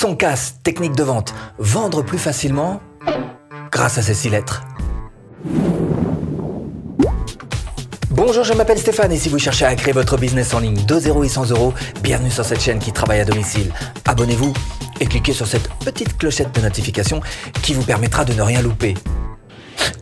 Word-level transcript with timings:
Son 0.00 0.16
casse, 0.16 0.54
technique 0.62 0.96
de 0.96 1.02
vente. 1.02 1.34
Vendre 1.58 2.00
plus 2.00 2.16
facilement 2.16 2.80
grâce 3.70 3.98
à 3.98 4.02
ces 4.02 4.14
six 4.14 4.30
lettres. 4.30 4.62
Bonjour, 8.08 8.42
je 8.42 8.54
m'appelle 8.54 8.78
Stéphane 8.78 9.12
et 9.12 9.18
si 9.18 9.28
vous 9.28 9.38
cherchez 9.38 9.66
à 9.66 9.76
créer 9.76 9.92
votre 9.92 10.16
business 10.16 10.54
en 10.54 10.60
ligne 10.60 10.86
de 10.86 10.98
0 10.98 11.24
et 11.24 11.28
100 11.28 11.50
euros, 11.50 11.74
bienvenue 12.02 12.30
sur 12.30 12.46
cette 12.46 12.62
chaîne 12.62 12.78
qui 12.78 12.92
travaille 12.92 13.20
à 13.20 13.26
domicile. 13.26 13.74
Abonnez-vous 14.06 14.54
et 15.00 15.04
cliquez 15.04 15.34
sur 15.34 15.46
cette 15.46 15.68
petite 15.84 16.16
clochette 16.16 16.54
de 16.54 16.62
notification 16.62 17.20
qui 17.60 17.74
vous 17.74 17.84
permettra 17.84 18.24
de 18.24 18.32
ne 18.32 18.40
rien 18.40 18.62
louper. 18.62 18.94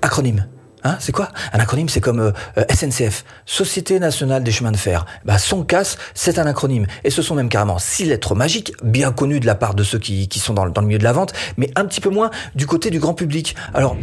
Acronyme. 0.00 0.46
Hein, 0.84 0.96
c'est 1.00 1.12
quoi 1.12 1.28
Un 1.52 1.58
acronyme, 1.58 1.88
c'est 1.88 2.00
comme 2.00 2.20
euh, 2.20 2.64
SNCF, 2.72 3.24
Société 3.46 3.98
Nationale 3.98 4.44
des 4.44 4.52
Chemins 4.52 4.72
de 4.72 4.76
Fer. 4.76 5.06
Bah, 5.24 5.38
son 5.38 5.64
casse, 5.64 5.98
c'est 6.14 6.38
un 6.38 6.46
acronyme. 6.46 6.86
Et 7.04 7.10
ce 7.10 7.22
sont 7.22 7.34
même 7.34 7.48
carrément 7.48 7.78
six 7.78 8.04
lettres 8.04 8.34
magiques, 8.34 8.72
bien 8.82 9.10
connues 9.10 9.40
de 9.40 9.46
la 9.46 9.54
part 9.54 9.74
de 9.74 9.82
ceux 9.82 9.98
qui, 9.98 10.28
qui 10.28 10.38
sont 10.38 10.54
dans, 10.54 10.68
dans, 10.68 10.80
le 10.80 10.86
milieu 10.86 10.98
de 10.98 11.04
la 11.04 11.12
vente, 11.12 11.32
mais 11.56 11.70
un 11.74 11.84
petit 11.84 12.00
peu 12.00 12.10
moins 12.10 12.30
du 12.54 12.66
côté 12.66 12.90
du 12.90 13.00
grand 13.00 13.14
public. 13.14 13.56
Alors, 13.74 13.96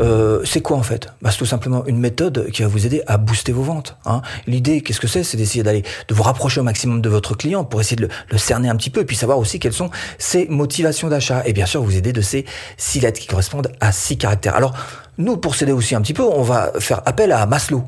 euh, 0.00 0.40
c'est 0.44 0.60
quoi 0.60 0.76
en 0.76 0.82
fait? 0.82 1.08
Bah, 1.20 1.30
C'est 1.30 1.38
tout 1.38 1.46
simplement 1.46 1.84
une 1.86 1.98
méthode 1.98 2.50
qui 2.50 2.62
va 2.62 2.68
vous 2.68 2.86
aider 2.86 3.02
à 3.06 3.18
booster 3.18 3.52
vos 3.52 3.62
ventes. 3.62 3.96
Hein. 4.06 4.22
L'idée, 4.46 4.80
qu'est-ce 4.80 5.00
que 5.00 5.08
c'est? 5.08 5.24
C'est 5.24 5.36
d'essayer 5.36 5.62
d'aller, 5.62 5.82
de 6.08 6.14
vous 6.14 6.22
rapprocher 6.22 6.60
au 6.60 6.64
maximum 6.64 7.02
de 7.02 7.08
votre 7.08 7.34
client 7.34 7.64
pour 7.64 7.80
essayer 7.80 7.96
de 7.96 8.02
le, 8.02 8.08
le, 8.30 8.38
cerner 8.38 8.68
un 8.68 8.76
petit 8.76 8.90
peu 8.90 9.00
et 9.00 9.04
puis 9.04 9.16
savoir 9.16 9.38
aussi 9.38 9.58
quelles 9.58 9.72
sont 9.72 9.90
ses 10.18 10.46
motivations 10.48 11.08
d'achat. 11.08 11.42
Et 11.46 11.52
bien 11.52 11.66
sûr, 11.66 11.82
vous 11.82 11.96
aider 11.96 12.12
de 12.12 12.22
ces 12.22 12.46
six 12.76 13.00
lettres 13.00 13.20
qui 13.20 13.26
correspondent 13.26 13.70
à 13.80 13.92
six 13.92 14.16
caractères. 14.16 14.56
Alors, 14.56 14.74
nous, 15.18 15.36
pour 15.36 15.54
s'aider 15.54 15.72
aussi 15.72 15.94
un 15.94 16.00
petit 16.00 16.14
peu, 16.14 16.21
on 16.22 16.42
va 16.42 16.72
faire 16.78 17.02
appel 17.04 17.32
à 17.32 17.46
Maslow. 17.46 17.84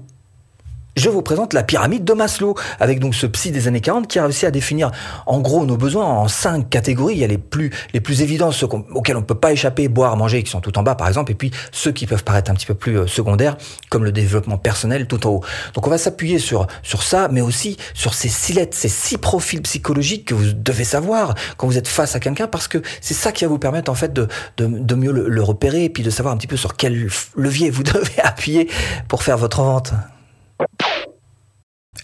Je 0.97 1.11
vous 1.11 1.23
présente 1.23 1.55
la 1.55 1.65
pyramide 1.65 2.05
de 2.05 2.13
Maslow, 2.13 2.55
avec 2.79 3.01
donc 3.01 3.17
ce 3.17 3.27
psy 3.27 3.51
des 3.51 3.67
années 3.67 3.81
40 3.81 4.07
qui 4.07 4.21
a 4.21 4.23
réussi 4.23 4.47
à 4.47 4.53
définir 4.53 4.93
en 5.27 5.41
gros 5.41 5.67
nos 5.67 5.77
besoins 5.77 6.05
en 6.05 6.29
cinq 6.29 6.71
catégories. 6.71 7.15
Il 7.15 7.19
y 7.19 7.25
a 7.25 7.27
les 7.27 7.37
plus, 7.37 7.73
les 7.93 8.01
plus 8.01 8.23
évidents, 8.23 8.53
ceux 8.53 8.67
auxquels 8.67 9.17
on 9.17 9.21
ne 9.21 9.25
peut 9.25 9.35
pas 9.35 9.51
échapper, 9.51 9.89
boire, 9.89 10.17
manger, 10.17 10.45
qui 10.45 10.53
sont 10.53 10.61
tout 10.61 10.79
en 10.79 10.85
bas 10.85 10.95
par 10.95 11.09
exemple, 11.09 11.33
et 11.33 11.35
puis 11.35 11.51
ceux 11.73 11.91
qui 11.91 12.07
peuvent 12.07 12.23
paraître 12.23 12.49
un 12.53 12.55
petit 12.55 12.67
peu 12.67 12.75
plus 12.75 12.97
euh, 12.97 13.07
secondaires, 13.09 13.57
comme 13.91 14.05
le 14.05 14.13
développement 14.13 14.57
personnel 14.57 15.09
tout 15.09 15.27
en 15.27 15.31
haut. 15.31 15.45
Donc 15.75 15.85
on 15.85 15.91
va 15.91 15.99
s'appuyer 15.99 16.39
sur, 16.39 16.69
sur 16.85 17.03
ça, 17.03 17.27
mais 17.29 17.41
aussi 17.41 17.77
sur 17.93 18.15
ces 18.15 18.29
six 18.29 18.53
lettres, 18.53 18.77
ces 18.77 18.89
six 18.89 19.19
profils 19.19 19.63
psychologiques 19.63 20.27
que 20.27 20.35
vous 20.35 20.53
devez 20.53 20.85
savoir 20.85 21.35
quand 21.57 21.67
vous 21.67 21.77
êtes 21.77 21.89
face 21.89 22.15
à 22.15 22.21
quelqu'un, 22.21 22.47
parce 22.47 22.69
que 22.69 22.81
c'est 23.01 23.15
ça 23.15 23.33
qui 23.33 23.45
va 23.45 23.49
vous 23.49 23.59
permettre 23.59 23.91
en 23.91 23.97
fait 23.97 24.13
de, 24.13 24.29
de, 24.59 24.67
de 24.67 24.95
mieux 24.95 25.11
le, 25.11 25.29
le 25.29 25.43
repérer, 25.43 25.83
et 25.83 25.91
puis 25.91 26.05
de 26.05 26.11
savoir 26.11 26.33
un 26.33 26.39
petit 26.39 26.47
peu 26.47 26.57
sur 26.57 26.77
quel 26.77 27.09
levier 27.35 27.71
vous 27.71 27.83
devez 27.83 28.21
appuyer 28.23 28.71
pour 29.09 29.25
faire 29.25 29.39
votre 29.39 29.61
vente. 29.61 29.93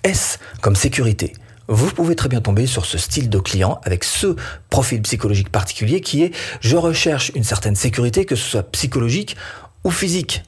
S 0.04 0.38
comme 0.60 0.76
sécurité. 0.76 1.32
Vous 1.68 1.90
pouvez 1.90 2.16
très 2.16 2.28
bien 2.28 2.40
tomber 2.40 2.66
sur 2.66 2.84
ce 2.84 2.98
style 2.98 3.30
de 3.30 3.38
client 3.38 3.80
avec 3.84 4.02
ce 4.02 4.34
profil 4.70 5.02
psychologique 5.02 5.50
particulier 5.50 6.00
qui 6.00 6.24
est 6.24 6.34
je 6.60 6.76
recherche 6.76 7.30
une 7.36 7.44
certaine 7.44 7.76
sécurité, 7.76 8.24
que 8.24 8.34
ce 8.34 8.42
soit 8.42 8.70
psychologique 8.72 9.36
ou 9.84 9.90
physique. 9.90 10.42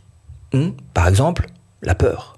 Hmm 0.52 0.70
Par 0.94 1.06
exemple, 1.06 1.46
la 1.82 1.94
peur. 1.94 2.31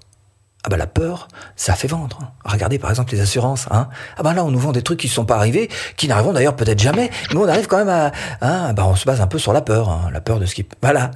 Ah 0.65 0.69
bah 0.69 0.77
la 0.77 0.87
peur, 0.87 1.27
ça 1.55 1.75
fait 1.75 1.87
vendre. 1.87 2.31
Regardez 2.43 2.79
par 2.79 2.89
exemple 2.89 3.13
les 3.13 3.21
assurances. 3.21 3.67
Hein. 3.69 3.87
Ah 4.17 4.23
bah 4.23 4.33
là 4.33 4.43
on 4.43 4.49
nous 4.49 4.57
vend 4.57 4.71
des 4.71 4.81
trucs 4.81 4.99
qui 4.99 5.05
ne 5.05 5.11
sont 5.11 5.23
pas 5.23 5.35
arrivés, 5.35 5.69
qui 5.95 6.07
n'arriveront 6.07 6.33
d'ailleurs 6.33 6.55
peut-être 6.55 6.79
jamais, 6.79 7.11
mais 7.31 7.37
on 7.37 7.47
arrive 7.47 7.67
quand 7.67 7.77
même 7.77 7.89
à... 7.89 8.11
Hein, 8.41 8.73
bah 8.73 8.83
on 8.87 8.95
se 8.95 9.05
base 9.05 9.21
un 9.21 9.27
peu 9.27 9.37
sur 9.37 9.53
la 9.53 9.61
peur, 9.61 9.89
hein, 9.89 10.09
la 10.11 10.21
peur 10.21 10.39
de 10.39 10.47
ce 10.47 10.55
qui... 10.55 10.65
Voilà. 10.81 11.11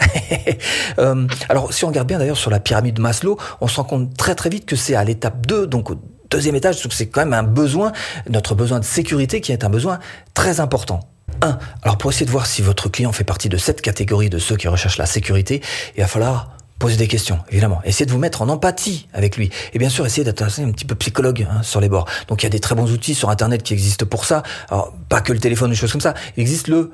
euh, 0.99 1.25
alors 1.49 1.73
si 1.73 1.83
on 1.83 1.87
regarde 1.87 2.07
bien 2.07 2.19
d'ailleurs 2.19 2.37
sur 2.37 2.51
la 2.51 2.59
pyramide 2.59 2.97
de 2.97 3.01
Maslow, 3.01 3.39
on 3.59 3.67
se 3.67 3.77
rend 3.77 3.85
compte 3.85 4.15
très 4.15 4.35
très 4.35 4.51
vite 4.51 4.67
que 4.67 4.75
c'est 4.75 4.93
à 4.93 5.03
l'étape 5.03 5.47
2, 5.47 5.65
donc 5.65 5.89
au 5.89 5.95
deuxième 6.29 6.53
étage, 6.53 6.87
c'est 6.91 7.07
quand 7.07 7.21
même 7.21 7.33
un 7.33 7.41
besoin, 7.41 7.91
notre 8.29 8.53
besoin 8.53 8.79
de 8.79 8.85
sécurité 8.85 9.41
qui 9.41 9.51
est 9.51 9.63
un 9.63 9.69
besoin 9.71 9.97
très 10.35 10.59
important. 10.59 10.99
1. 11.41 11.57
Alors 11.81 11.97
pour 11.97 12.11
essayer 12.11 12.27
de 12.27 12.31
voir 12.31 12.45
si 12.45 12.61
votre 12.61 12.87
client 12.87 13.13
fait 13.13 13.23
partie 13.23 13.49
de 13.49 13.57
cette 13.57 13.81
catégorie 13.81 14.29
de 14.29 14.37
ceux 14.37 14.57
qui 14.57 14.67
recherchent 14.67 14.99
la 14.99 15.07
sécurité, 15.07 15.63
il 15.97 16.01
va 16.01 16.07
falloir 16.07 16.51
Posez 16.79 16.95
des 16.95 17.09
questions, 17.09 17.39
évidemment. 17.51 17.81
Essayez 17.83 18.05
de 18.05 18.11
vous 18.11 18.17
mettre 18.17 18.41
en 18.41 18.47
empathie 18.47 19.09
avec 19.13 19.35
lui. 19.35 19.49
Et 19.73 19.79
bien 19.79 19.89
sûr, 19.89 20.05
essayez 20.05 20.23
d'être 20.23 20.41
un 20.41 20.71
petit 20.71 20.85
peu 20.85 20.95
psychologue 20.95 21.45
hein, 21.51 21.61
sur 21.61 21.81
les 21.81 21.89
bords. 21.89 22.07
Donc 22.29 22.41
il 22.41 22.45
y 22.45 22.47
a 22.47 22.49
des 22.49 22.61
très 22.61 22.73
bons 22.73 22.89
outils 22.91 23.15
sur 23.15 23.29
Internet 23.29 23.63
qui 23.63 23.73
existent 23.73 24.05
pour 24.05 24.23
ça. 24.23 24.43
Alors, 24.69 24.93
pas 25.09 25.19
que 25.19 25.33
le 25.33 25.39
téléphone 25.39 25.69
ou 25.69 25.73
des 25.73 25.77
choses 25.77 25.91
comme 25.91 25.99
ça. 25.99 26.13
Il 26.37 26.41
existe 26.41 26.69
le, 26.69 26.91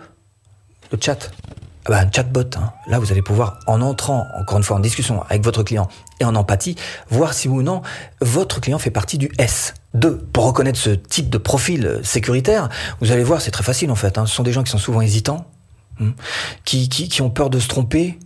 le 0.91 0.97
chat. 0.99 1.29
Ah 1.85 1.91
bah, 1.91 1.99
un 1.99 2.11
chatbot. 2.11 2.41
Hein. 2.57 2.71
Là, 2.87 2.97
vous 2.97 3.11
allez 3.11 3.21
pouvoir, 3.21 3.59
en 3.67 3.79
entrant, 3.81 4.25
encore 4.39 4.57
une 4.57 4.63
fois, 4.63 4.77
en 4.77 4.79
discussion 4.79 5.23
avec 5.29 5.43
votre 5.43 5.61
client 5.61 5.87
et 6.19 6.25
en 6.25 6.33
empathie, 6.33 6.75
voir 7.11 7.35
si 7.35 7.47
ou 7.47 7.61
non 7.61 7.83
votre 8.21 8.59
client 8.59 8.79
fait 8.79 8.89
partie 8.89 9.19
du 9.19 9.31
S. 9.37 9.75
2. 9.93 10.17
Pour 10.33 10.45
reconnaître 10.45 10.79
ce 10.79 10.89
type 10.89 11.29
de 11.29 11.37
profil 11.37 11.99
sécuritaire, 12.03 12.69
vous 13.01 13.11
allez 13.11 13.23
voir, 13.23 13.39
c'est 13.39 13.51
très 13.51 13.63
facile 13.63 13.91
en 13.91 13.95
fait. 13.95 14.17
Hein. 14.17 14.25
Ce 14.25 14.33
sont 14.33 14.43
des 14.43 14.51
gens 14.51 14.63
qui 14.63 14.71
sont 14.71 14.79
souvent 14.79 15.01
hésitants, 15.01 15.45
qui, 16.65 16.89
qui, 16.89 17.07
qui 17.07 17.21
ont 17.21 17.29
peur 17.29 17.51
de 17.51 17.59
se 17.59 17.67
tromper, 17.67 18.17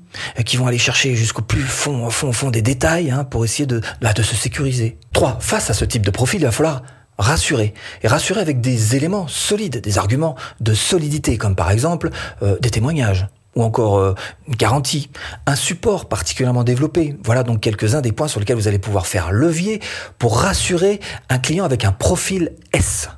qui 0.45 0.57
vont 0.57 0.67
aller 0.67 0.77
chercher 0.77 1.15
jusqu'au 1.15 1.41
plus 1.41 1.61
fond, 1.61 2.05
au 2.05 2.09
fond, 2.09 2.31
fond 2.31 2.49
des 2.49 2.61
détails 2.61 3.11
hein, 3.11 3.23
pour 3.23 3.45
essayer 3.45 3.65
de, 3.65 3.81
de 4.01 4.23
se 4.23 4.35
sécuriser. 4.35 4.97
3. 5.13 5.37
Face 5.39 5.69
à 5.69 5.73
ce 5.73 5.85
type 5.85 6.05
de 6.05 6.11
profil, 6.11 6.41
il 6.41 6.45
va 6.45 6.51
falloir 6.51 6.83
rassurer. 7.17 7.73
Et 8.01 8.07
rassurer 8.07 8.39
avec 8.39 8.61
des 8.61 8.95
éléments 8.95 9.27
solides, 9.27 9.81
des 9.81 9.97
arguments 9.97 10.35
de 10.61 10.73
solidité, 10.73 11.37
comme 11.37 11.55
par 11.55 11.69
exemple 11.69 12.09
euh, 12.41 12.57
des 12.59 12.71
témoignages 12.71 13.27
ou 13.55 13.63
encore 13.63 13.97
euh, 13.97 14.15
une 14.47 14.55
garantie, 14.55 15.09
un 15.45 15.55
support 15.55 16.07
particulièrement 16.07 16.63
développé. 16.63 17.15
Voilà 17.23 17.43
donc 17.43 17.59
quelques-uns 17.61 18.01
des 18.01 18.11
points 18.11 18.27
sur 18.27 18.39
lesquels 18.39 18.55
vous 18.55 18.67
allez 18.67 18.79
pouvoir 18.79 19.05
faire 19.05 19.31
levier 19.31 19.81
pour 20.17 20.39
rassurer 20.39 20.99
un 21.29 21.39
client 21.39 21.65
avec 21.65 21.83
un 21.83 21.91
profil 21.91 22.53
S. 22.73 23.09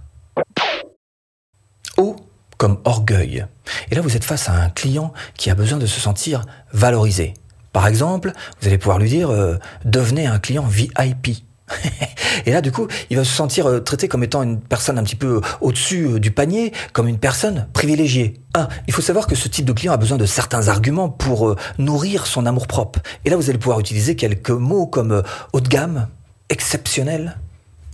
O 1.97 2.15
comme 2.61 2.77
orgueil. 2.83 3.47
Et 3.89 3.95
là, 3.95 4.01
vous 4.01 4.15
êtes 4.15 4.23
face 4.23 4.47
à 4.47 4.53
un 4.53 4.69
client 4.69 5.13
qui 5.35 5.49
a 5.49 5.55
besoin 5.55 5.79
de 5.79 5.87
se 5.87 5.99
sentir 5.99 6.45
valorisé. 6.73 7.33
Par 7.73 7.87
exemple, 7.87 8.33
vous 8.61 8.67
allez 8.67 8.77
pouvoir 8.77 8.99
lui 8.99 9.09
dire 9.09 9.31
euh, 9.31 9.57
devenez 9.83 10.27
un 10.27 10.37
client 10.37 10.67
VIP. 10.67 11.43
Et 12.45 12.51
là, 12.51 12.61
du 12.61 12.71
coup, 12.71 12.87
il 13.09 13.17
va 13.17 13.23
se 13.23 13.33
sentir 13.33 13.65
euh, 13.67 13.79
traité 13.79 14.07
comme 14.07 14.23
étant 14.23 14.43
une 14.43 14.59
personne 14.59 14.99
un 14.99 15.03
petit 15.03 15.15
peu 15.15 15.37
euh, 15.37 15.41
au-dessus 15.59 16.03
euh, 16.03 16.19
du 16.19 16.29
panier, 16.29 16.71
comme 16.93 17.07
une 17.07 17.17
personne 17.17 17.67
privilégiée. 17.73 18.35
Un, 18.53 18.67
il 18.87 18.93
faut 18.93 19.01
savoir 19.01 19.25
que 19.25 19.33
ce 19.33 19.47
type 19.47 19.65
de 19.65 19.73
client 19.73 19.93
a 19.93 19.97
besoin 19.97 20.19
de 20.19 20.27
certains 20.27 20.67
arguments 20.67 21.09
pour 21.09 21.55
nourrir 21.79 22.27
son 22.27 22.45
amour-propre. 22.45 22.99
Et 23.25 23.31
là, 23.31 23.37
vous 23.37 23.49
allez 23.49 23.57
pouvoir 23.57 23.79
utiliser 23.79 24.15
quelques 24.15 24.51
mots 24.51 24.85
comme 24.85 25.23
haut 25.51 25.61
de 25.61 25.67
gamme, 25.67 26.09
exceptionnel, 26.49 27.39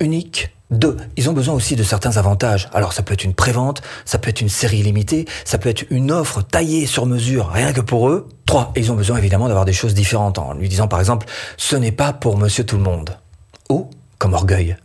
unique, 0.02 0.57
deux, 0.70 0.98
ils 1.16 1.30
ont 1.30 1.34
besoin 1.34 1.54
aussi 1.56 1.76
de 1.76 1.84
certains 1.84 2.18
avantages. 2.18 2.70
Alors 2.74 2.92
ça 2.92 3.02
peut 3.02 3.14
être 3.14 3.24
une 3.24 3.34
prévente, 3.34 3.82
ça 4.04 4.20
peut 4.20 4.30
être 4.30 4.42
une 4.42 4.50
série 4.50 4.82
limitée, 4.84 5.26
ça 5.46 5.58
peut 5.58 5.70
être 5.70 5.86
une 5.90 6.12
offre 6.12 6.42
taillée 6.42 6.86
sur 6.86 7.06
mesure, 7.06 7.50
rien 7.50 7.72
que 7.72 7.82
pour 7.82 8.10
eux. 8.10 8.28
Trois, 8.46 8.74
ils 8.76 8.92
ont 8.92 8.96
besoin 8.96 9.18
évidemment 9.18 9.48
d'avoir 9.48 9.66
des 9.66 9.74
choses 9.74 9.94
différentes 9.94 10.38
en 10.40 10.54
lui 10.54 10.68
disant 10.68 10.88
par 10.88 11.00
exemple, 11.00 11.28
ce 11.56 11.76
n'est 11.76 11.92
pas 11.92 12.12
pour 12.12 12.38
monsieur 12.38 12.66
tout 12.66 12.78
le 12.78 12.84
monde. 12.84 13.18
O 13.70 13.90
comme 14.18 14.34
orgueil. 14.34 14.78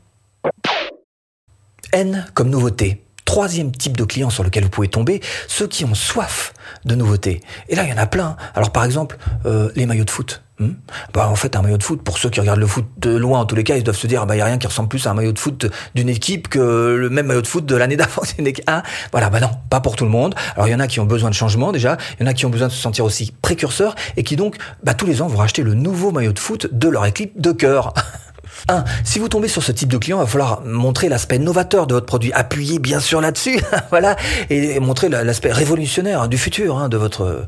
N 1.93 2.27
comme 2.35 2.51
nouveauté. 2.51 3.03
Troisième 3.25 3.73
type 3.73 3.97
de 3.97 4.05
client 4.05 4.31
sur 4.31 4.45
lequel 4.45 4.65
vous 4.65 4.71
pouvez 4.71 4.89
tomber, 4.89 5.21
ceux 5.49 5.67
qui 5.67 5.85
ont 5.85 5.95
soif 5.95 6.53
de 6.85 6.95
nouveautés. 6.95 7.41
Et 7.69 7.77
là, 7.77 7.85
il 7.85 7.91
y 7.91 7.93
en 7.93 7.99
a 7.99 8.07
plein. 8.07 8.37
Alors 8.55 8.73
par 8.73 8.85
exemple, 8.85 9.17
euh, 9.47 9.71
les 9.75 9.87
maillots 9.87 10.05
de 10.05 10.11
foot. 10.11 10.43
Hmm 10.59 10.73
bah, 11.15 11.29
en 11.29 11.35
fait, 11.35 11.57
un 11.57 11.63
maillot 11.63 11.79
de 11.79 11.83
foot, 11.83 12.03
pour 12.03 12.19
ceux 12.19 12.31
qui 12.31 12.41
regardent 12.41 12.61
le 12.61 12.67
foot 12.67 12.87
de 12.99 13.11
loin, 13.11 13.41
en 13.41 13.45
tous 13.45 13.55
les 13.55 13.65
cas, 13.65 13.77
ils 13.77 13.83
doivent 13.83 13.97
se 13.97 14.07
dire, 14.07 14.27
bah, 14.27 14.35
il 14.35 14.39
n'y 14.39 14.43
a 14.43 14.47
rien 14.47 14.59
qui 14.59 14.67
ressemble 14.67 14.89
plus 14.89 15.07
à 15.07 15.11
un 15.11 15.15
maillot 15.15 15.33
de 15.33 15.39
foot 15.39 15.67
d'une 15.95 16.09
équipe 16.09 16.49
que 16.49 16.59
le 16.99 17.11
même 17.11 17.27
maillot 17.27 17.43
de 17.43 17.47
foot 17.47 17.65
de 17.65 17.77
l'année 17.77 17.97
d'avant. 18.03 18.23
Ah, 18.67 18.83
voilà, 19.13 19.31
bah 19.31 19.41
non, 19.41 19.51
pas 19.71 19.81
pour 19.81 19.97
tout 19.97 20.05
le 20.05 20.11
monde. 20.11 20.35
Alors, 20.55 20.69
il 20.69 20.71
y 20.71 20.75
en 20.75 20.81
a 20.81 20.87
qui 20.87 21.01
ont 21.01 21.05
besoin 21.05 21.31
de 21.31 21.35
changement, 21.35 21.73
déjà. 21.73 21.97
Il 22.19 22.25
y 22.25 22.27
en 22.27 22.31
a 22.31 22.35
qui 22.35 22.47
ont 22.47 22.51
besoin 22.51 22.69
de 22.69 22.73
se 22.73 22.81
sentir 22.81 23.05
aussi 23.05 23.33
précurseurs 23.43 23.95
et 24.17 24.25
qui 24.25 24.37
donc, 24.37 24.57
bah, 24.83 24.95
tous 24.95 25.07
les 25.07 25.23
ans, 25.23 25.27
vont 25.27 25.39
racheter 25.39 25.63
le 25.63 25.75
nouveau 25.75 26.13
maillot 26.13 26.33
de 26.33 26.39
foot 26.39 26.69
de 26.71 26.89
leur 26.89 27.07
équipe 27.07 27.41
de 27.41 27.53
cœur. 27.53 27.95
1. 28.69 28.85
Si 29.05 29.19
vous 29.19 29.29
tombez 29.29 29.49
sur 29.49 29.63
ce 29.63 29.73
type 29.73 29.89
de 29.89 29.99
client, 29.99 30.19
il 30.19 30.21
va 30.21 30.27
falloir 30.27 30.63
montrer 30.65 31.09
l'aspect 31.09 31.39
novateur 31.39 31.87
de 31.87 31.95
votre 31.95 32.07
produit, 32.07 32.33
appuyer 32.33 32.79
bien 32.79 33.01
sûr 33.01 33.21
là-dessus, 33.21 33.61
voilà, 33.91 34.17
et 34.51 34.81
montrer 34.81 35.09
l'aspect 35.09 35.53
révolutionnaire 35.53 36.29
du 36.29 36.39
futur 36.39 36.79
hein, 36.79 36.89
de 36.89 36.97
votre 36.97 37.47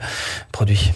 produit. 0.53 0.93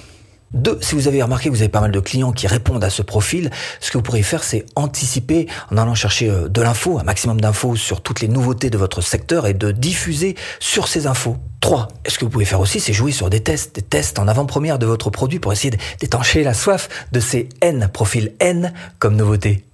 Deux, 0.54 0.78
si 0.80 0.94
vous 0.94 1.08
avez 1.08 1.22
remarqué 1.22 1.50
que 1.50 1.54
vous 1.54 1.60
avez 1.60 1.68
pas 1.68 1.82
mal 1.82 1.92
de 1.92 2.00
clients 2.00 2.32
qui 2.32 2.46
répondent 2.46 2.82
à 2.82 2.88
ce 2.88 3.02
profil, 3.02 3.50
ce 3.80 3.90
que 3.90 3.98
vous 3.98 4.02
pourriez 4.02 4.22
faire, 4.22 4.42
c'est 4.42 4.64
anticiper 4.76 5.46
en 5.70 5.76
allant 5.76 5.94
chercher 5.94 6.30
euh, 6.30 6.48
de 6.48 6.62
l'info, 6.62 6.98
un 6.98 7.02
maximum 7.02 7.38
d'infos 7.38 7.76
sur 7.76 8.00
toutes 8.00 8.22
les 8.22 8.28
nouveautés 8.28 8.70
de 8.70 8.78
votre 8.78 9.02
secteur 9.02 9.46
et 9.46 9.52
de 9.52 9.72
diffuser 9.72 10.36
sur 10.58 10.88
ces 10.88 11.06
infos. 11.06 11.36
3. 11.60 11.88
Ce 12.06 12.18
que 12.18 12.24
vous 12.24 12.30
pouvez 12.30 12.46
faire 12.46 12.60
aussi, 12.60 12.80
c'est 12.80 12.94
jouer 12.94 13.12
sur 13.12 13.28
des 13.28 13.40
tests, 13.40 13.74
des 13.74 13.82
tests 13.82 14.18
en 14.18 14.26
avant-première 14.26 14.78
de 14.78 14.86
votre 14.86 15.10
produit 15.10 15.38
pour 15.38 15.52
essayer 15.52 15.76
d'étancher 16.00 16.42
la 16.44 16.54
soif 16.54 16.88
de 17.12 17.20
ces 17.20 17.50
N, 17.60 17.90
profil 17.92 18.32
N 18.40 18.72
comme 18.98 19.16
nouveauté. 19.16 19.64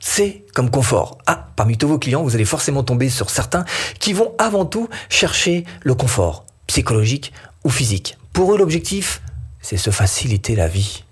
C 0.00 0.44
comme 0.54 0.70
confort. 0.70 1.18
Ah, 1.26 1.48
parmi 1.56 1.76
tous 1.76 1.88
vos 1.88 1.98
clients, 1.98 2.22
vous 2.22 2.34
allez 2.34 2.44
forcément 2.44 2.82
tomber 2.82 3.08
sur 3.08 3.30
certains 3.30 3.64
qui 3.98 4.12
vont 4.12 4.34
avant 4.38 4.64
tout 4.64 4.88
chercher 5.08 5.64
le 5.82 5.94
confort, 5.94 6.44
psychologique 6.66 7.32
ou 7.64 7.70
physique. 7.70 8.16
Pour 8.32 8.54
eux, 8.54 8.58
l'objectif, 8.58 9.22
c'est 9.60 9.76
se 9.76 9.90
faciliter 9.90 10.54
la 10.54 10.68
vie. 10.68 11.04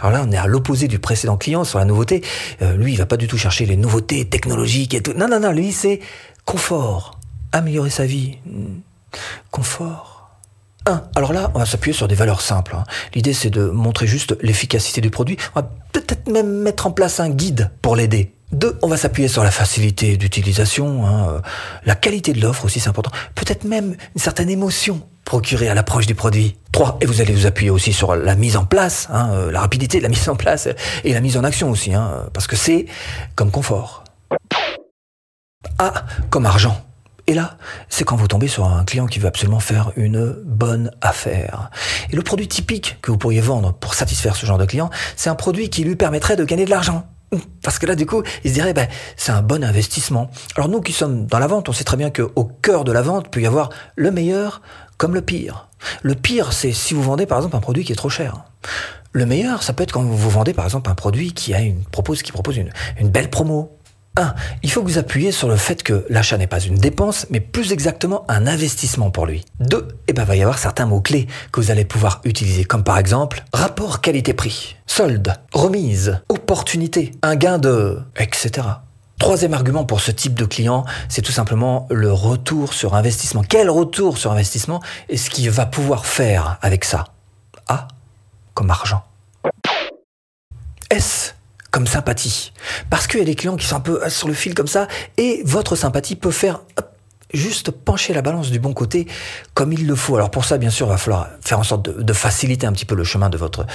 Alors 0.00 0.12
là, 0.12 0.24
on 0.26 0.32
est 0.32 0.36
à 0.36 0.46
l'opposé 0.46 0.88
du 0.88 0.98
précédent 0.98 1.36
client 1.36 1.64
sur 1.64 1.78
la 1.78 1.84
nouveauté. 1.84 2.22
Euh, 2.62 2.76
lui, 2.76 2.92
il 2.92 2.96
va 2.96 3.06
pas 3.06 3.18
du 3.18 3.28
tout 3.28 3.36
chercher 3.36 3.66
les 3.66 3.76
nouveautés 3.76 4.26
technologiques 4.26 4.94
et 4.94 5.02
tout. 5.02 5.12
Non, 5.12 5.28
non, 5.28 5.40
non, 5.40 5.52
lui, 5.52 5.72
c'est 5.72 6.00
confort, 6.44 7.18
améliorer 7.52 7.90
sa 7.90 8.06
vie, 8.06 8.38
hmm, 8.46 8.80
confort. 9.50 10.11
1. 10.86 11.02
Alors 11.14 11.32
là, 11.32 11.50
on 11.54 11.58
va 11.58 11.66
s'appuyer 11.66 11.96
sur 11.96 12.08
des 12.08 12.14
valeurs 12.14 12.40
simples. 12.40 12.74
hein. 12.76 12.84
L'idée, 13.14 13.32
c'est 13.32 13.50
de 13.50 13.64
montrer 13.66 14.06
juste 14.06 14.36
l'efficacité 14.42 15.00
du 15.00 15.10
produit. 15.10 15.36
On 15.54 15.60
va 15.60 15.70
peut-être 15.92 16.28
même 16.28 16.62
mettre 16.62 16.86
en 16.86 16.90
place 16.90 17.20
un 17.20 17.30
guide 17.30 17.70
pour 17.82 17.96
l'aider. 17.96 18.34
2. 18.52 18.78
On 18.82 18.88
va 18.88 18.96
s'appuyer 18.98 19.28
sur 19.28 19.42
la 19.44 19.50
facilité 19.50 20.16
d'utilisation, 20.18 21.06
hein, 21.06 21.40
la 21.86 21.94
qualité 21.94 22.34
de 22.34 22.40
l'offre 22.42 22.66
aussi, 22.66 22.80
c'est 22.80 22.90
important. 22.90 23.10
Peut-être 23.34 23.64
même 23.64 23.96
une 24.14 24.20
certaine 24.20 24.50
émotion 24.50 25.00
procurée 25.24 25.68
à 25.70 25.74
l'approche 25.74 26.06
du 26.06 26.14
produit. 26.14 26.58
3. 26.72 26.98
Et 27.00 27.06
vous 27.06 27.20
allez 27.22 27.32
vous 27.32 27.46
appuyer 27.46 27.70
aussi 27.70 27.92
sur 27.94 28.14
la 28.14 28.34
mise 28.34 28.56
en 28.56 28.64
place, 28.64 29.08
hein, 29.10 29.30
euh, 29.32 29.50
la 29.50 29.60
rapidité 29.60 29.98
de 29.98 30.02
la 30.02 30.08
mise 30.10 30.28
en 30.28 30.36
place 30.36 30.68
et 31.04 31.12
la 31.14 31.20
mise 31.20 31.36
en 31.38 31.44
action 31.44 31.70
aussi, 31.70 31.92
parce 32.34 32.46
que 32.46 32.56
c'est 32.56 32.86
comme 33.36 33.50
confort. 33.50 34.04
A 35.78 36.04
comme 36.28 36.44
argent. 36.44 36.84
Et 37.26 37.34
là, 37.34 37.56
c'est 37.88 38.04
quand 38.04 38.16
vous 38.16 38.26
tombez 38.26 38.48
sur 38.48 38.66
un 38.66 38.84
client 38.84 39.06
qui 39.06 39.18
veut 39.18 39.28
absolument 39.28 39.60
faire 39.60 39.92
une 39.96 40.36
bonne 40.44 40.90
affaire. 41.00 41.70
Et 42.10 42.16
le 42.16 42.22
produit 42.22 42.48
typique 42.48 42.98
que 43.00 43.10
vous 43.10 43.18
pourriez 43.18 43.40
vendre 43.40 43.72
pour 43.72 43.94
satisfaire 43.94 44.34
ce 44.34 44.44
genre 44.44 44.58
de 44.58 44.64
client, 44.64 44.90
c'est 45.16 45.30
un 45.30 45.34
produit 45.34 45.70
qui 45.70 45.84
lui 45.84 45.94
permettrait 45.94 46.36
de 46.36 46.44
gagner 46.44 46.64
de 46.64 46.70
l'argent. 46.70 47.06
Parce 47.62 47.78
que 47.78 47.86
là, 47.86 47.94
du 47.94 48.06
coup, 48.06 48.22
il 48.44 48.50
se 48.50 48.54
dirait, 48.54 48.74
ben, 48.74 48.88
c'est 49.16 49.32
un 49.32 49.42
bon 49.42 49.62
investissement. 49.62 50.30
Alors 50.56 50.68
nous 50.68 50.80
qui 50.80 50.92
sommes 50.92 51.26
dans 51.26 51.38
la 51.38 51.46
vente, 51.46 51.68
on 51.68 51.72
sait 51.72 51.84
très 51.84 51.96
bien 51.96 52.10
qu'au 52.10 52.44
cœur 52.60 52.84
de 52.84 52.92
la 52.92 53.02
vente 53.02 53.30
peut 53.30 53.40
y 53.40 53.46
avoir 53.46 53.70
le 53.94 54.10
meilleur 54.10 54.60
comme 54.96 55.14
le 55.14 55.22
pire. 55.22 55.68
Le 56.02 56.14
pire, 56.14 56.52
c'est 56.52 56.72
si 56.72 56.94
vous 56.94 57.02
vendez 57.02 57.26
par 57.26 57.38
exemple 57.38 57.56
un 57.56 57.60
produit 57.60 57.84
qui 57.84 57.92
est 57.92 57.96
trop 57.96 58.10
cher. 58.10 58.44
Le 59.12 59.26
meilleur, 59.26 59.62
ça 59.62 59.72
peut 59.72 59.82
être 59.82 59.92
quand 59.92 60.02
vous 60.02 60.30
vendez 60.30 60.54
par 60.54 60.64
exemple 60.64 60.90
un 60.90 60.94
produit 60.94 61.32
qui 61.32 61.52
propose 61.90 62.22
une 62.56 63.08
belle 63.08 63.30
promo. 63.30 63.78
1. 64.16 64.34
Il 64.62 64.70
faut 64.70 64.82
que 64.82 64.88
vous 64.88 64.98
appuyiez 64.98 65.32
sur 65.32 65.48
le 65.48 65.56
fait 65.56 65.82
que 65.82 66.04
l'achat 66.08 66.36
n'est 66.36 66.46
pas 66.46 66.60
une 66.60 66.76
dépense, 66.76 67.26
mais 67.30 67.40
plus 67.40 67.72
exactement 67.72 68.24
un 68.28 68.46
investissement 68.46 69.10
pour 69.10 69.26
lui. 69.26 69.44
2. 69.60 69.88
Eh 70.08 70.12
ben, 70.12 70.24
va 70.24 70.36
y 70.36 70.42
avoir 70.42 70.58
certains 70.58 70.86
mots-clés 70.86 71.26
que 71.50 71.60
vous 71.60 71.70
allez 71.70 71.84
pouvoir 71.84 72.20
utiliser, 72.24 72.64
comme 72.64 72.84
par 72.84 72.98
exemple 72.98 73.44
rapport 73.52 74.00
qualité-prix, 74.00 74.76
solde, 74.86 75.34
remise, 75.52 76.20
opportunité, 76.28 77.12
un 77.22 77.36
gain 77.36 77.58
de, 77.58 77.98
etc. 78.16 78.66
Troisième 79.18 79.54
argument 79.54 79.84
pour 79.84 80.00
ce 80.00 80.10
type 80.10 80.34
de 80.34 80.44
client, 80.44 80.84
c'est 81.08 81.22
tout 81.22 81.32
simplement 81.32 81.86
le 81.90 82.12
retour 82.12 82.74
sur 82.74 82.94
investissement. 82.94 83.44
Quel 83.48 83.70
retour 83.70 84.18
sur 84.18 84.32
investissement 84.32 84.82
et 85.08 85.16
ce 85.16 85.30
qu'il 85.30 85.48
va 85.48 85.64
pouvoir 85.64 86.06
faire 86.06 86.58
avec 86.60 86.84
ça? 86.84 87.04
A 87.68 87.88
comme 88.54 88.70
argent. 88.70 89.04
S 90.90 91.36
comme 91.72 91.88
sympathie. 91.88 92.52
Parce 92.90 93.08
qu'il 93.08 93.18
y 93.18 93.22
a 93.22 93.26
des 93.26 93.34
clients 93.34 93.56
qui 93.56 93.66
sont 93.66 93.76
un 93.76 93.80
peu 93.80 94.08
sur 94.08 94.28
le 94.28 94.34
fil 94.34 94.54
comme 94.54 94.68
ça, 94.68 94.86
et 95.16 95.42
votre 95.44 95.74
sympathie 95.74 96.14
peut 96.14 96.30
faire 96.30 96.60
juste 97.34 97.70
pencher 97.70 98.12
la 98.12 98.22
balance 98.22 98.50
du 98.50 98.60
bon 98.60 98.74
côté 98.74 99.08
comme 99.54 99.72
il 99.72 99.86
le 99.86 99.94
faut. 99.96 100.14
Alors 100.14 100.30
pour 100.30 100.44
ça, 100.44 100.58
bien 100.58 100.70
sûr, 100.70 100.86
il 100.86 100.90
va 100.90 100.98
falloir 100.98 101.28
faire 101.40 101.58
en 101.58 101.62
sorte 101.62 101.86
de, 101.86 102.02
de 102.02 102.12
faciliter 102.12 102.66
un 102.66 102.72
petit 102.72 102.84
peu 102.84 102.94
le 102.94 103.04
chemin 103.04 103.30
de 103.30 103.38
votre 103.38 103.66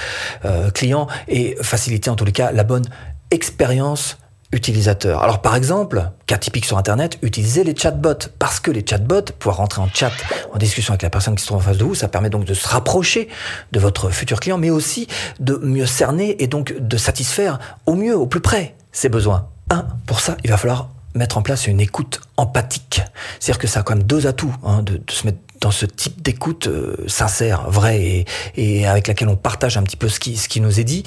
euh, 0.44 0.70
client 0.70 1.08
et 1.26 1.56
faciliter 1.60 2.08
en 2.08 2.16
tous 2.16 2.24
les 2.24 2.32
cas 2.32 2.52
la 2.52 2.64
bonne 2.64 2.84
expérience 3.30 4.16
utilisateur. 4.52 5.22
Alors 5.22 5.42
par 5.42 5.54
exemple, 5.56 6.10
cas 6.26 6.38
typique 6.38 6.64
sur 6.64 6.78
Internet, 6.78 7.18
utilisez 7.22 7.64
les 7.64 7.76
chatbots 7.76 8.30
parce 8.38 8.60
que 8.60 8.70
les 8.70 8.84
chatbots, 8.86 9.32
pouvoir 9.38 9.58
rentrer 9.58 9.82
en 9.82 9.88
chat, 9.92 10.12
en 10.52 10.58
discussion 10.58 10.92
avec 10.92 11.02
la 11.02 11.10
personne 11.10 11.34
qui 11.34 11.42
se 11.42 11.48
trouve 11.48 11.58
en 11.58 11.62
face 11.62 11.76
de 11.76 11.84
vous, 11.84 11.94
ça 11.94 12.08
permet 12.08 12.30
donc 12.30 12.44
de 12.44 12.54
se 12.54 12.66
rapprocher 12.66 13.28
de 13.72 13.80
votre 13.80 14.10
futur 14.10 14.40
client, 14.40 14.58
mais 14.58 14.70
aussi 14.70 15.06
de 15.40 15.56
mieux 15.62 15.86
cerner 15.86 16.42
et 16.42 16.46
donc 16.46 16.74
de 16.78 16.96
satisfaire 16.96 17.58
au 17.86 17.94
mieux, 17.94 18.16
au 18.16 18.26
plus 18.26 18.40
près 18.40 18.74
ses 18.92 19.08
besoins. 19.08 19.48
Un, 19.70 19.86
pour 20.06 20.20
ça, 20.20 20.36
il 20.44 20.50
va 20.50 20.56
falloir 20.56 20.88
mettre 21.14 21.36
en 21.36 21.42
place 21.42 21.66
une 21.66 21.80
écoute 21.80 22.20
empathique. 22.36 23.02
C'est-à-dire 23.40 23.58
que 23.58 23.66
ça 23.66 23.80
a 23.80 23.82
quand 23.82 23.94
même 23.94 24.04
deux 24.04 24.26
atouts 24.26 24.54
hein, 24.64 24.82
de, 24.82 24.94
de 24.96 25.10
se 25.10 25.26
mettre 25.26 25.38
dans 25.60 25.70
ce 25.70 25.86
type 25.86 26.22
d'écoute 26.22 26.66
euh, 26.68 26.96
sincère, 27.06 27.70
vraie 27.70 28.24
et, 28.56 28.86
avec 28.86 29.08
laquelle 29.08 29.28
on 29.28 29.36
partage 29.36 29.76
un 29.76 29.82
petit 29.82 29.96
peu 29.96 30.08
ce 30.08 30.20
qui, 30.20 30.36
ce 30.36 30.48
qui 30.48 30.60
nous 30.60 30.80
est 30.80 30.84
dit. 30.84 31.04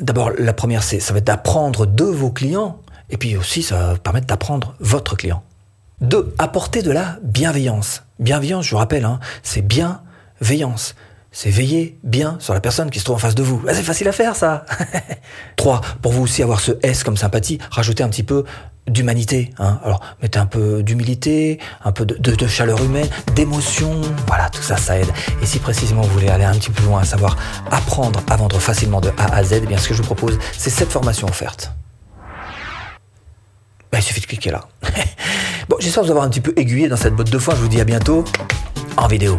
D'abord, 0.00 0.30
la 0.38 0.52
première, 0.52 0.82
c'est 0.82 1.00
ça 1.00 1.12
va 1.12 1.18
être 1.18 1.26
d'apprendre 1.26 1.86
de 1.86 2.04
vos 2.04 2.30
clients, 2.30 2.80
et 3.10 3.16
puis 3.16 3.36
aussi 3.36 3.62
ça 3.62 3.76
va 3.76 3.94
permettre 3.96 4.26
d'apprendre 4.26 4.74
votre 4.80 5.16
client. 5.16 5.42
Deux, 6.00 6.34
apporter 6.38 6.82
de 6.82 6.90
la 6.90 7.18
bienveillance. 7.22 8.02
Bienveillance, 8.18 8.66
je 8.66 8.72
vous 8.72 8.78
rappelle, 8.78 9.04
hein, 9.04 9.20
c'est 9.42 9.62
bienveillance. 9.62 10.94
C'est 11.34 11.48
veiller 11.48 11.98
bien 12.02 12.36
sur 12.40 12.52
la 12.52 12.60
personne 12.60 12.90
qui 12.90 12.98
se 12.98 13.04
trouve 13.04 13.16
en 13.16 13.20
face 13.20 13.34
de 13.34 13.42
vous. 13.42 13.62
Ah, 13.66 13.72
c'est 13.72 13.82
facile 13.82 14.06
à 14.08 14.12
faire, 14.12 14.36
ça. 14.36 14.66
Trois, 15.56 15.80
pour 16.02 16.12
vous 16.12 16.22
aussi 16.22 16.42
avoir 16.42 16.60
ce 16.60 16.72
S 16.82 17.04
comme 17.04 17.16
sympathie, 17.16 17.58
rajoutez 17.70 18.02
un 18.02 18.10
petit 18.10 18.22
peu 18.22 18.44
d'humanité. 18.88 19.50
Hein. 19.58 19.78
Alors, 19.84 20.00
mettez 20.20 20.38
un 20.38 20.46
peu 20.46 20.82
d'humilité, 20.82 21.58
un 21.84 21.92
peu 21.92 22.04
de, 22.04 22.46
chaleur 22.46 22.82
humaine, 22.82 23.08
d'émotion. 23.34 24.00
Voilà, 24.26 24.50
tout 24.50 24.62
ça, 24.62 24.76
ça 24.76 24.98
aide. 24.98 25.10
Et 25.40 25.46
si 25.46 25.58
précisément 25.58 26.02
vous 26.02 26.12
voulez 26.12 26.28
aller 26.28 26.44
un 26.44 26.54
petit 26.54 26.70
peu 26.70 26.82
loin, 26.84 27.00
à 27.00 27.04
savoir 27.04 27.36
apprendre 27.70 28.20
à 28.28 28.36
vendre 28.36 28.58
facilement 28.58 29.00
de 29.00 29.10
A 29.18 29.34
à 29.34 29.44
Z, 29.44 29.60
eh 29.62 29.66
bien, 29.66 29.78
ce 29.78 29.88
que 29.88 29.94
je 29.94 29.98
vous 30.02 30.06
propose, 30.06 30.38
c'est 30.56 30.70
cette 30.70 30.90
formation 30.90 31.28
offerte. 31.28 31.72
Ben, 33.90 33.98
il 33.98 34.02
suffit 34.02 34.20
de 34.20 34.26
cliquer 34.26 34.50
là. 34.50 34.62
bon, 35.68 35.76
j'espère 35.78 36.02
vous 36.04 36.10
avoir 36.10 36.24
un 36.24 36.30
petit 36.30 36.40
peu 36.40 36.54
aiguillé 36.56 36.88
dans 36.88 36.96
cette 36.96 37.14
botte 37.14 37.30
de 37.30 37.38
foin. 37.38 37.54
Je 37.54 37.60
vous 37.60 37.68
dis 37.68 37.80
à 37.80 37.84
bientôt 37.84 38.24
en 38.96 39.06
vidéo. 39.06 39.36